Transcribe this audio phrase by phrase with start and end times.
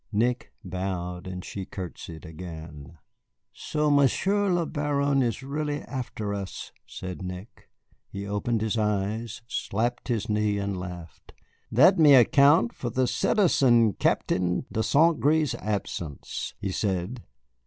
[0.11, 2.97] Nick bowed, and she courtesied again.
[3.53, 7.69] "So Monsieur le Baron is really after us," said Nick.
[8.09, 11.33] He opened his eyes, slapped his knee, and laughed.
[11.71, 15.19] "That may account for the Citizen Captain de St.
[15.19, 17.21] Gré's absence," he said.